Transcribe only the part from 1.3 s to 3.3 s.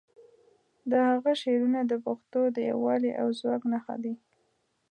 شعرونه د پښتو د یووالي او